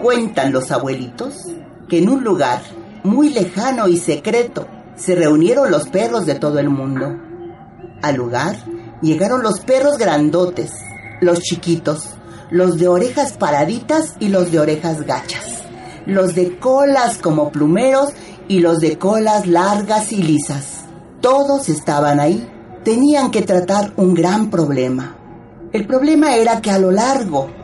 Cuentan 0.00 0.50
los 0.52 0.70
abuelitos 0.70 1.34
que 1.86 1.98
en 1.98 2.08
un 2.08 2.24
lugar 2.24 2.62
muy 3.04 3.28
lejano 3.28 3.86
y 3.86 3.98
secreto 3.98 4.66
se 4.96 5.14
reunieron 5.14 5.70
los 5.70 5.88
perros 5.88 6.24
de 6.24 6.36
todo 6.36 6.58
el 6.58 6.70
mundo. 6.70 7.18
Al 8.00 8.16
lugar 8.16 8.56
llegaron 9.02 9.42
los 9.42 9.60
perros 9.60 9.98
grandotes, 9.98 10.72
los 11.20 11.40
chiquitos, 11.40 12.08
los 12.50 12.78
de 12.78 12.88
orejas 12.88 13.32
paraditas 13.32 14.14
y 14.20 14.28
los 14.28 14.50
de 14.50 14.60
orejas 14.60 15.02
gachas, 15.02 15.64
los 16.06 16.34
de 16.34 16.58
colas 16.58 17.18
como 17.18 17.52
plumeros 17.52 18.10
y 18.48 18.60
los 18.60 18.80
de 18.80 18.96
colas 18.96 19.46
largas 19.46 20.12
y 20.12 20.22
lisas. 20.22 20.84
Todos 21.20 21.68
estaban 21.68 22.20
ahí. 22.20 22.48
Tenían 22.84 23.30
que 23.30 23.42
tratar 23.42 23.92
un 23.96 24.14
gran 24.14 24.48
problema. 24.48 25.16
El 25.74 25.86
problema 25.86 26.36
era 26.36 26.62
que 26.62 26.70
a 26.70 26.78
lo 26.78 26.90
largo 26.90 27.59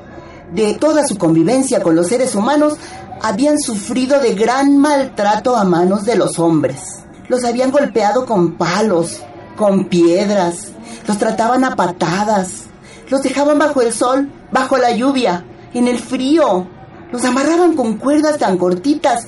de 0.52 0.74
toda 0.74 1.06
su 1.06 1.18
convivencia 1.18 1.82
con 1.82 1.96
los 1.96 2.08
seres 2.08 2.34
humanos 2.34 2.76
habían 3.22 3.58
sufrido 3.58 4.20
de 4.20 4.34
gran 4.34 4.78
maltrato 4.78 5.56
a 5.56 5.64
manos 5.64 6.04
de 6.04 6.16
los 6.16 6.38
hombres. 6.38 7.04
Los 7.28 7.44
habían 7.44 7.70
golpeado 7.70 8.26
con 8.26 8.56
palos, 8.56 9.20
con 9.56 9.86
piedras, 9.86 10.68
los 11.06 11.18
trataban 11.18 11.64
a 11.64 11.74
patadas, 11.74 12.64
los 13.08 13.22
dejaban 13.22 13.58
bajo 13.58 13.80
el 13.80 13.92
sol, 13.92 14.30
bajo 14.52 14.76
la 14.76 14.92
lluvia, 14.92 15.44
en 15.74 15.88
el 15.88 15.98
frío, 15.98 16.66
los 17.12 17.24
amarraban 17.24 17.74
con 17.74 17.98
cuerdas 17.98 18.38
tan 18.38 18.58
cortitas 18.58 19.26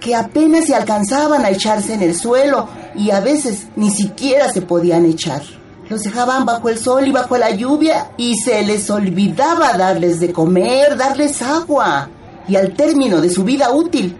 que 0.00 0.14
apenas 0.14 0.66
se 0.66 0.74
alcanzaban 0.74 1.44
a 1.44 1.50
echarse 1.50 1.94
en 1.94 2.02
el 2.02 2.14
suelo 2.14 2.68
y 2.94 3.10
a 3.10 3.20
veces 3.20 3.66
ni 3.76 3.90
siquiera 3.90 4.50
se 4.50 4.62
podían 4.62 5.04
echar. 5.04 5.42
Los 5.88 6.02
dejaban 6.02 6.44
bajo 6.44 6.68
el 6.68 6.78
sol 6.78 7.06
y 7.08 7.12
bajo 7.12 7.38
la 7.38 7.50
lluvia 7.50 8.10
y 8.18 8.36
se 8.36 8.62
les 8.62 8.90
olvidaba 8.90 9.72
darles 9.72 10.20
de 10.20 10.32
comer, 10.32 10.96
darles 10.96 11.40
agua. 11.40 12.10
Y 12.46 12.56
al 12.56 12.74
término 12.74 13.20
de 13.20 13.30
su 13.30 13.44
vida 13.44 13.70
útil, 13.70 14.16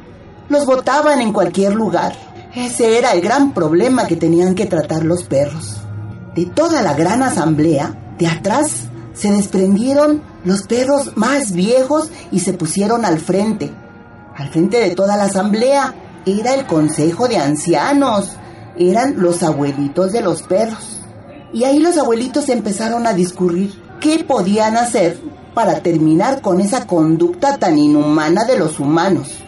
los 0.49 0.65
botaban 0.65 1.21
en 1.21 1.33
cualquier 1.33 1.75
lugar. 1.75 2.15
Ese 2.55 2.97
era 2.97 3.13
el 3.13 3.21
gran 3.21 3.53
problema 3.53 4.07
que 4.07 4.17
tenían 4.17 4.55
que 4.55 4.67
tratar 4.67 5.05
los 5.05 5.25
perros. 5.25 5.77
De 6.35 6.47
toda 6.47 6.81
la 6.81 6.95
gran 6.95 7.23
asamblea, 7.23 8.15
de 8.19 8.27
atrás 8.27 8.89
se 9.13 9.31
desprendieron 9.31 10.23
los 10.45 10.63
perros 10.63 11.17
más 11.17 11.53
viejos 11.53 12.09
y 12.31 12.41
se 12.41 12.55
pusieron 12.55 13.05
al 13.05 13.19
frente. 13.19 13.71
Al 14.37 14.49
frente 14.49 14.81
de 14.81 14.95
toda 14.95 15.17
la 15.17 15.25
asamblea 15.25 15.95
era 16.25 16.55
el 16.55 16.67
consejo 16.67 17.29
de 17.29 17.37
ancianos, 17.37 18.37
eran 18.79 19.21
los 19.21 19.43
abuelitos 19.43 20.13
de 20.13 20.23
los 20.23 20.43
perros. 20.43 20.98
Y 21.53 21.65
ahí 21.65 21.79
los 21.79 21.97
abuelitos 21.97 22.49
empezaron 22.49 23.07
a 23.07 23.15
discurrir 23.15 23.73
qué 24.01 24.25
podían 24.25 24.77
hacer 24.77 25.19
para 25.55 25.81
terminar 25.81 26.41
con 26.41 26.61
esa 26.61 26.87
conducta 26.87 27.57
tan 27.59 27.79
inhumana 27.79 28.45
de 28.45 28.59
los 28.59 28.79
humanos. 28.79 29.39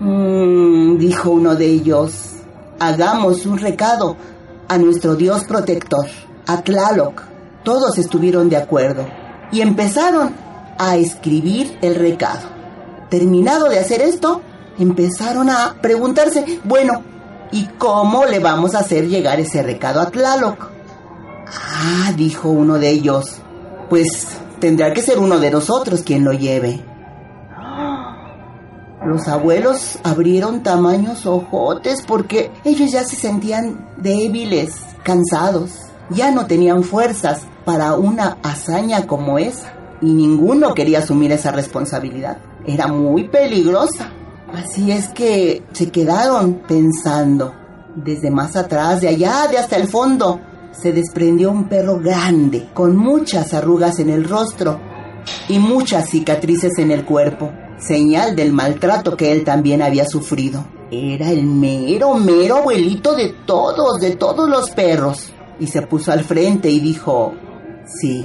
Mmm, 0.00 0.96
dijo 0.98 1.30
uno 1.30 1.56
de 1.56 1.66
ellos, 1.66 2.12
hagamos 2.78 3.44
un 3.44 3.58
recado 3.58 4.16
a 4.68 4.78
nuestro 4.78 5.16
Dios 5.16 5.44
protector, 5.44 6.06
a 6.46 6.62
Tlaloc. 6.62 7.22
Todos 7.64 7.98
estuvieron 7.98 8.48
de 8.48 8.56
acuerdo 8.56 9.06
y 9.50 9.60
empezaron 9.60 10.32
a 10.78 10.96
escribir 10.96 11.76
el 11.82 11.96
recado. 11.96 12.48
Terminado 13.10 13.68
de 13.68 13.80
hacer 13.80 14.00
esto, 14.00 14.42
empezaron 14.78 15.50
a 15.50 15.74
preguntarse, 15.80 16.60
bueno, 16.64 17.02
¿y 17.50 17.64
cómo 17.78 18.26
le 18.26 18.38
vamos 18.38 18.74
a 18.74 18.80
hacer 18.80 19.08
llegar 19.08 19.40
ese 19.40 19.62
recado 19.62 20.00
a 20.00 20.10
Tlaloc? 20.10 20.77
Ah, 21.54 22.12
dijo 22.16 22.50
uno 22.50 22.78
de 22.78 22.90
ellos, 22.90 23.36
pues 23.88 24.26
tendrá 24.60 24.92
que 24.92 25.02
ser 25.02 25.18
uno 25.18 25.38
de 25.38 25.50
nosotros 25.50 26.02
quien 26.02 26.24
lo 26.24 26.32
lleve. 26.32 26.84
Los 29.06 29.28
abuelos 29.28 29.98
abrieron 30.02 30.62
tamaños 30.62 31.24
ojotes 31.26 32.02
porque 32.02 32.50
ellos 32.64 32.90
ya 32.92 33.04
se 33.04 33.16
sentían 33.16 33.88
débiles, 33.96 34.74
cansados, 35.02 35.88
ya 36.10 36.30
no 36.30 36.46
tenían 36.46 36.82
fuerzas 36.82 37.42
para 37.64 37.94
una 37.94 38.38
hazaña 38.42 39.06
como 39.06 39.38
esa. 39.38 39.72
Y 40.00 40.12
ninguno 40.12 40.74
quería 40.74 41.00
asumir 41.00 41.32
esa 41.32 41.50
responsabilidad. 41.50 42.38
Era 42.64 42.86
muy 42.86 43.28
peligrosa. 43.28 44.10
Así 44.52 44.92
es 44.92 45.08
que 45.08 45.62
se 45.72 45.90
quedaron 45.90 46.62
pensando. 46.66 47.52
Desde 47.96 48.30
más 48.30 48.54
atrás, 48.54 49.00
de 49.00 49.08
allá, 49.08 49.48
de 49.48 49.58
hasta 49.58 49.76
el 49.76 49.88
fondo, 49.88 50.40
se 50.80 50.92
desprendió 50.92 51.50
un 51.50 51.68
perro 51.68 51.98
grande, 51.98 52.68
con 52.72 52.96
muchas 52.96 53.52
arrugas 53.54 53.98
en 53.98 54.10
el 54.10 54.28
rostro 54.28 54.80
y 55.48 55.58
muchas 55.58 56.08
cicatrices 56.08 56.78
en 56.78 56.90
el 56.90 57.04
cuerpo, 57.04 57.52
señal 57.78 58.36
del 58.36 58.52
maltrato 58.52 59.16
que 59.16 59.32
él 59.32 59.44
también 59.44 59.82
había 59.82 60.06
sufrido. 60.06 60.64
Era 60.90 61.30
el 61.30 61.44
mero, 61.44 62.14
mero 62.14 62.58
abuelito 62.58 63.14
de 63.14 63.34
todos, 63.44 64.00
de 64.00 64.16
todos 64.16 64.48
los 64.48 64.70
perros. 64.70 65.32
Y 65.60 65.66
se 65.66 65.82
puso 65.82 66.12
al 66.12 66.24
frente 66.24 66.70
y 66.70 66.80
dijo, 66.80 67.34
sí, 68.00 68.24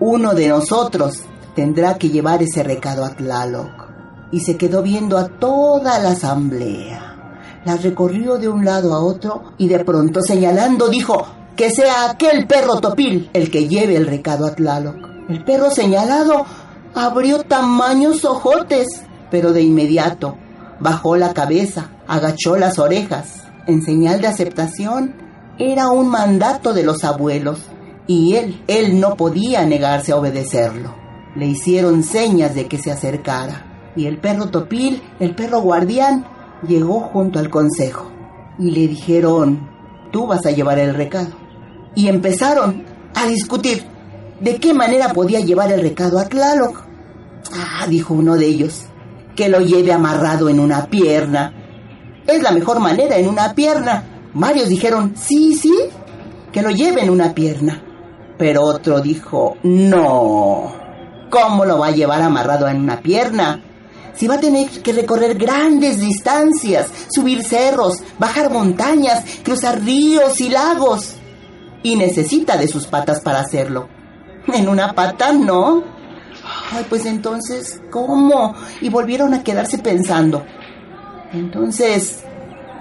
uno 0.00 0.32
de 0.34 0.48
nosotros 0.48 1.22
tendrá 1.54 1.98
que 1.98 2.08
llevar 2.08 2.42
ese 2.42 2.62
recado 2.62 3.04
a 3.04 3.10
Tlaloc. 3.10 3.88
Y 4.30 4.40
se 4.40 4.56
quedó 4.56 4.82
viendo 4.82 5.18
a 5.18 5.28
toda 5.28 5.98
la 5.98 6.10
asamblea. 6.10 7.60
La 7.64 7.76
recorrió 7.76 8.38
de 8.38 8.48
un 8.48 8.64
lado 8.64 8.94
a 8.94 9.00
otro 9.00 9.52
y 9.58 9.68
de 9.68 9.84
pronto 9.84 10.22
señalando 10.22 10.88
dijo, 10.88 11.26
que 11.58 11.72
sea 11.72 12.08
aquel 12.08 12.46
perro 12.46 12.78
topil 12.78 13.30
el 13.32 13.50
que 13.50 13.66
lleve 13.66 13.96
el 13.96 14.06
recado 14.06 14.46
a 14.46 14.54
Tlaloc. 14.54 14.94
El 15.28 15.42
perro 15.42 15.70
señalado 15.70 16.46
abrió 16.94 17.42
tamaños 17.42 18.24
ojotes, 18.24 18.86
pero 19.28 19.52
de 19.52 19.62
inmediato 19.62 20.36
bajó 20.78 21.16
la 21.16 21.34
cabeza, 21.34 21.90
agachó 22.06 22.56
las 22.56 22.78
orejas. 22.78 23.42
En 23.66 23.82
señal 23.82 24.20
de 24.20 24.28
aceptación, 24.28 25.16
era 25.58 25.88
un 25.88 26.08
mandato 26.08 26.72
de 26.72 26.84
los 26.84 27.02
abuelos, 27.02 27.58
y 28.06 28.36
él, 28.36 28.62
él 28.68 29.00
no 29.00 29.16
podía 29.16 29.66
negarse 29.66 30.12
a 30.12 30.16
obedecerlo. 30.16 30.94
Le 31.34 31.46
hicieron 31.46 32.04
señas 32.04 32.54
de 32.54 32.68
que 32.68 32.78
se 32.78 32.92
acercara, 32.92 33.92
y 33.96 34.06
el 34.06 34.18
perro 34.18 34.46
topil, 34.46 35.02
el 35.18 35.34
perro 35.34 35.60
guardián, 35.60 36.24
llegó 36.68 37.00
junto 37.00 37.40
al 37.40 37.50
consejo, 37.50 38.12
y 38.60 38.70
le 38.70 38.86
dijeron, 38.86 39.68
tú 40.12 40.28
vas 40.28 40.46
a 40.46 40.52
llevar 40.52 40.78
el 40.78 40.94
recado 40.94 41.47
y 41.98 42.06
empezaron 42.06 42.84
a 43.12 43.26
discutir 43.26 43.82
de 44.38 44.60
qué 44.60 44.72
manera 44.72 45.08
podía 45.08 45.40
llevar 45.40 45.72
el 45.72 45.80
recado 45.80 46.20
a 46.20 46.28
Tlaloc. 46.28 46.84
Ah, 47.52 47.86
dijo 47.88 48.14
uno 48.14 48.36
de 48.36 48.46
ellos, 48.46 48.84
que 49.34 49.48
lo 49.48 49.58
lleve 49.58 49.92
amarrado 49.92 50.48
en 50.48 50.60
una 50.60 50.86
pierna. 50.86 51.52
Es 52.24 52.40
la 52.40 52.52
mejor 52.52 52.78
manera 52.78 53.16
en 53.16 53.26
una 53.26 53.52
pierna. 53.52 54.30
Varios 54.32 54.68
dijeron, 54.68 55.14
sí, 55.16 55.56
sí, 55.56 55.74
que 56.52 56.62
lo 56.62 56.70
lleve 56.70 57.02
en 57.02 57.10
una 57.10 57.34
pierna. 57.34 57.82
Pero 58.38 58.62
otro 58.62 59.00
dijo, 59.00 59.56
no, 59.64 60.72
¿cómo 61.28 61.64
lo 61.64 61.80
va 61.80 61.88
a 61.88 61.96
llevar 61.96 62.22
amarrado 62.22 62.68
en 62.68 62.76
una 62.76 63.00
pierna? 63.00 63.60
Si 64.14 64.28
va 64.28 64.36
a 64.36 64.40
tener 64.40 64.68
que 64.68 64.92
recorrer 64.92 65.36
grandes 65.36 65.98
distancias, 65.98 66.92
subir 67.10 67.42
cerros, 67.42 67.98
bajar 68.20 68.52
montañas, 68.52 69.24
cruzar 69.42 69.82
ríos 69.82 70.40
y 70.40 70.50
lagos 70.50 71.17
y 71.88 71.96
necesita 71.96 72.58
de 72.58 72.68
sus 72.68 72.86
patas 72.86 73.20
para 73.20 73.40
hacerlo. 73.40 73.88
En 74.52 74.68
una 74.68 74.92
pata 74.92 75.32
no. 75.32 75.82
Ay, 76.70 76.84
pues 76.88 77.06
entonces, 77.06 77.80
¿cómo? 77.90 78.54
Y 78.82 78.90
volvieron 78.90 79.32
a 79.32 79.42
quedarse 79.42 79.78
pensando. 79.78 80.44
Entonces, 81.32 82.24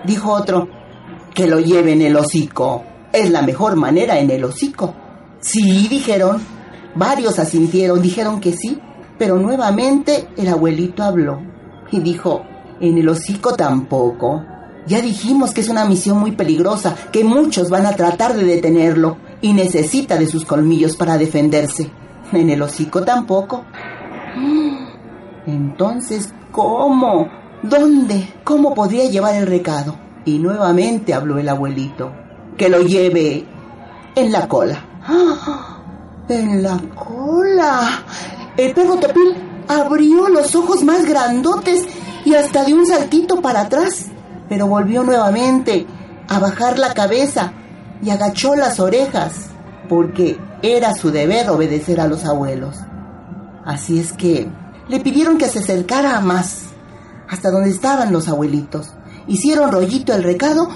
dijo 0.04 0.34
otro, 0.34 0.68
que 1.34 1.48
lo 1.48 1.60
lleve 1.60 1.94
en 1.94 2.02
el 2.02 2.18
hocico. 2.18 2.84
Es 3.14 3.30
la 3.30 3.42
mejor 3.42 3.78
manera 3.78 4.20
en 4.20 4.30
el 4.30 4.44
hocico. 4.44 4.94
Sí, 5.40 5.88
dijeron. 5.88 6.42
Varios 6.96 7.40
asintieron, 7.40 8.02
dijeron 8.02 8.42
que 8.42 8.52
sí. 8.52 8.78
Pero 9.18 9.38
nuevamente 9.38 10.28
el 10.36 10.50
abuelito 10.50 11.02
habló 11.04 11.42
y 11.92 12.02
dijo, 12.02 12.44
en 12.82 12.98
el 12.98 13.08
hocico 13.08 13.56
tampoco. 13.56 14.44
Ya 14.88 15.02
dijimos 15.02 15.52
que 15.52 15.62
es 15.62 15.70
una 15.70 15.86
misión 15.86 16.18
muy 16.18 16.32
peligrosa, 16.32 16.96
que 17.12 17.24
muchos 17.24 17.70
van 17.70 17.86
a 17.86 17.96
tratar 17.96 18.34
de 18.36 18.46
detenerlo 18.46 19.18
y 19.42 19.54
necesita 19.54 20.18
de 20.18 20.28
sus 20.28 20.46
colmillos 20.46 20.96
para 20.96 21.18
defenderse. 21.18 21.92
En 22.32 22.50
el 22.50 22.62
hocico 22.62 23.04
tampoco. 23.04 23.66
Entonces, 25.46 26.34
¿cómo? 26.52 27.28
¿Dónde? 27.64 28.34
¿Cómo 28.44 28.74
podría 28.74 29.10
llevar 29.10 29.36
el 29.36 29.48
recado? 29.48 29.98
Y 30.26 30.40
nuevamente 30.40 31.14
habló 31.14 31.38
el 31.38 31.50
abuelito. 31.50 32.12
Que 32.58 32.70
lo 32.70 32.82
lleve 32.82 33.46
en 34.16 34.32
la 34.32 34.48
cola. 34.48 34.84
En 36.30 36.64
la 36.64 36.80
cola. 36.96 38.04
El 38.56 38.74
perro 38.74 38.96
Topil 38.96 39.36
abrió 39.68 40.30
los 40.30 40.56
ojos 40.56 40.84
más 40.84 41.06
grandotes 41.06 41.86
y 42.26 42.34
hasta 42.34 42.66
dio 42.66 42.76
un 42.76 42.86
saltito 42.86 43.42
para 43.42 43.62
atrás, 43.62 44.08
pero 44.50 44.68
volvió 44.68 45.04
nuevamente 45.04 45.86
a 46.28 46.40
bajar 46.40 46.80
la 46.80 46.94
cabeza 46.94 47.54
y 48.02 48.10
agachó 48.10 48.56
las 48.56 48.80
orejas, 48.80 49.50
porque 49.90 50.40
era 50.62 50.94
su 50.94 51.12
deber 51.12 51.50
obedecer 51.50 52.00
a 52.00 52.08
los 52.08 52.26
abuelos. 52.26 52.78
Así 53.66 54.00
es 54.00 54.14
que 54.14 54.48
le 54.88 55.00
pidieron 55.00 55.38
que 55.38 55.48
se 55.48 55.60
acercara 55.60 56.20
más, 56.22 56.64
hasta 57.30 57.52
donde 57.52 57.70
estaban 57.70 58.12
los 58.12 58.28
abuelitos. 58.28 58.94
Hicieron 59.28 59.72
rollito 59.72 60.14
el 60.14 60.24
recado 60.24 60.70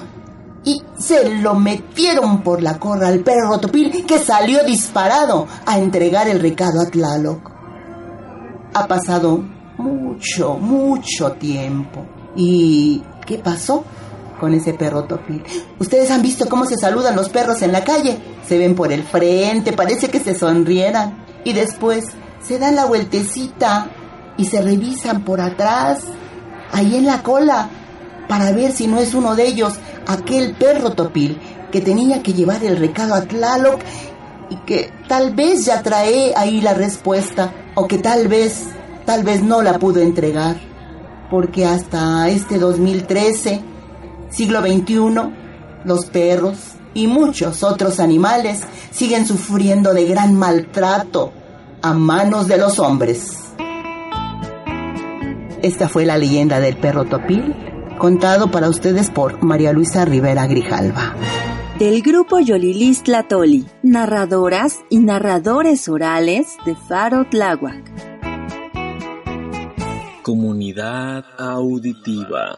y 0.63 0.81
se 0.97 1.38
lo 1.38 1.56
metieron 1.56 2.44
por 2.44 2.62
la 2.62 2.77
corra 2.77 3.07
al 3.07 3.21
perro 3.21 3.59
Topil 3.59 4.06
que 4.06 4.19
salió 4.19 4.63
disparado 4.63 5.47
a 5.65 5.79
entregar 5.79 6.27
el 6.27 6.39
recado 6.39 6.81
a 6.81 6.85
Tlaloc. 6.85 7.51
Ha 8.73 8.88
pasado 8.88 9.44
mucho, 9.77 10.57
mucho 10.57 11.31
tiempo. 11.33 12.06
¿Y 12.35 13.03
qué 13.25 13.38
pasó 13.38 13.83
con 14.39 14.53
ese 14.53 14.73
perro 14.73 15.03
Topil? 15.03 15.44
Ustedes 15.79 16.12
han 16.12 16.21
visto 16.21 16.47
cómo 16.47 16.65
se 16.65 16.77
saludan 16.77 17.15
los 17.15 17.29
perros 17.29 17.62
en 17.62 17.71
la 17.71 17.83
calle. 17.83 18.18
Se 18.47 18.57
ven 18.57 18.75
por 18.75 18.91
el 18.91 19.03
frente, 19.03 19.73
parece 19.73 20.09
que 20.09 20.19
se 20.19 20.38
sonrieran. 20.38 21.25
Y 21.44 21.53
después 21.53 22.06
se 22.41 22.59
dan 22.59 22.75
la 22.75 22.85
vueltecita 22.85 23.89
y 24.38 24.45
se 24.45 24.62
revisan 24.62 25.23
por 25.23 25.41
atrás, 25.41 26.00
ahí 26.71 26.95
en 26.95 27.06
la 27.06 27.21
cola, 27.21 27.69
para 28.27 28.51
ver 28.51 28.71
si 28.71 28.88
no 28.88 29.00
es 29.00 29.13
uno 29.13 29.35
de 29.35 29.47
ellos 29.47 29.73
aquel 30.07 30.56
perro 30.56 30.91
topil 30.91 31.39
que 31.71 31.81
tenía 31.81 32.21
que 32.23 32.33
llevar 32.33 32.63
el 32.63 32.77
recado 32.77 33.13
a 33.13 33.21
Tlaloc 33.21 33.79
y 34.50 34.56
que 34.57 34.91
tal 35.07 35.33
vez 35.33 35.65
ya 35.65 35.81
trae 35.81 36.33
ahí 36.35 36.62
la 36.62 36.73
respuesta 36.73 37.53
o 37.75 37.88
que 37.88 37.97
tal 37.97 38.27
vez, 38.27 38.68
tal 39.06 39.23
vez 39.23 39.41
no 39.41 39.62
la 39.62 39.79
pudo 39.79 40.01
entregar. 40.01 40.70
Porque 41.31 41.66
hasta 41.66 42.30
este 42.30 42.60
2013, 42.60 43.62
siglo 44.30 44.62
XXI, 44.62 45.31
los 45.86 46.06
perros 46.06 46.57
y 46.94 47.07
muchos 47.07 47.63
otros 47.63 48.00
animales 48.00 48.62
siguen 48.92 49.25
sufriendo 49.25 49.94
de 49.94 50.06
gran 50.06 50.36
maltrato 50.36 51.31
a 51.81 51.94
manos 51.94 52.48
de 52.48 52.57
los 52.57 52.78
hombres. 52.80 53.38
Esta 55.62 55.89
fue 55.89 56.06
la 56.06 56.18
leyenda 56.18 56.60
del 56.60 56.75
perro 56.75 57.06
Topil, 57.06 57.56
contado 57.98 58.51
para 58.51 58.68
ustedes 58.68 59.10
por 59.10 59.42
María 59.44 59.74
Luisa 59.74 60.06
Rivera 60.06 60.48
Grijalva. 60.48 61.16
Del 61.78 62.01
grupo 62.01 62.39
Yolilis 62.39 63.04
Tlatoli, 63.04 63.66
narradoras 63.81 64.80
y 64.89 65.00
narradores 65.00 65.88
orales 65.88 66.57
de 66.66 66.75
Faro. 66.75 67.25
Comunidad 70.23 71.25
auditiva. 71.39 72.45